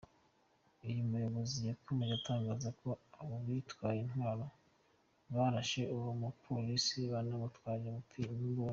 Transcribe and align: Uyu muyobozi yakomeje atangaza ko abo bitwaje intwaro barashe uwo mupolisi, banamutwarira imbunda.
Uyu 0.85 1.07
muyobozi 1.09 1.57
yakomeje 1.69 2.13
atangaza 2.19 2.69
ko 2.79 2.89
abo 3.19 3.35
bitwaje 3.45 3.99
intwaro 4.05 4.45
barashe 5.35 5.81
uwo 5.95 6.09
mupolisi, 6.21 6.99
banamutwarira 7.11 7.97
imbunda. 8.21 8.69